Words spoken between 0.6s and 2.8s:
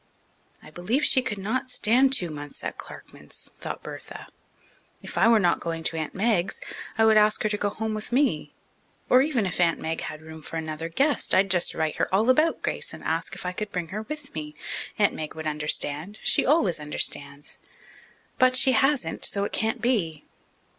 I believe she could not stand two months at